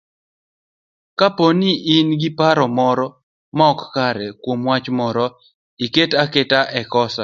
[1.19, 3.05] Kapo ni in gi paro moro
[3.57, 5.25] maok kare kuom wach moro,
[5.77, 6.51] kik iket
[6.91, 7.19] kosa